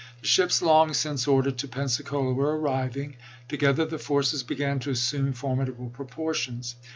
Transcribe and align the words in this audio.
The 0.21 0.27
ships 0.27 0.63
long 0.63 0.95
since 0.95 1.27
ordered 1.27 1.59
to 1.59 1.67
Pensacola 1.67 2.33
were 2.33 2.53
Tj»ir 2.57 2.57
arriving. 2.57 3.15
Together 3.47 3.85
the 3.85 3.99
forces 3.99 4.41
began 4.41 4.79
to 4.79 4.89
assume 4.89 5.31
for 5.33 5.55
^SS? 5.55 5.59
tSe 5.65 5.75
midable 5.77 5.93
proportions. 5.93 6.75